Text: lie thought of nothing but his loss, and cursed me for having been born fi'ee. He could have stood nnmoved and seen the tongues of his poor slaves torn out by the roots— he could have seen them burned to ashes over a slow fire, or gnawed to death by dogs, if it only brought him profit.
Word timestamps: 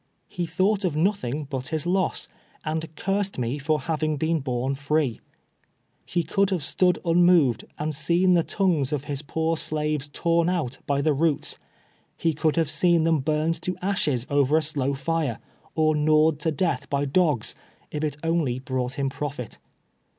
lie 0.35 0.47
thought 0.47 0.83
of 0.83 0.95
nothing 0.95 1.43
but 1.43 1.67
his 1.67 1.85
loss, 1.85 2.27
and 2.65 2.89
cursed 2.95 3.37
me 3.37 3.59
for 3.59 3.81
having 3.81 4.17
been 4.17 4.39
born 4.39 4.73
fi'ee. 4.73 5.19
He 6.07 6.23
could 6.23 6.49
have 6.49 6.63
stood 6.63 6.97
nnmoved 7.05 7.65
and 7.77 7.93
seen 7.93 8.33
the 8.33 8.41
tongues 8.41 8.91
of 8.91 9.03
his 9.03 9.21
poor 9.21 9.57
slaves 9.57 10.09
torn 10.11 10.49
out 10.49 10.79
by 10.87 11.01
the 11.01 11.13
roots— 11.13 11.59
he 12.17 12.33
could 12.33 12.55
have 12.55 12.71
seen 12.71 13.03
them 13.03 13.19
burned 13.19 13.61
to 13.61 13.77
ashes 13.79 14.25
over 14.27 14.57
a 14.57 14.63
slow 14.63 14.95
fire, 14.95 15.37
or 15.75 15.93
gnawed 15.95 16.39
to 16.39 16.51
death 16.51 16.89
by 16.89 17.05
dogs, 17.05 17.53
if 17.91 18.03
it 18.03 18.17
only 18.23 18.57
brought 18.57 18.93
him 18.97 19.07
profit. 19.07 19.59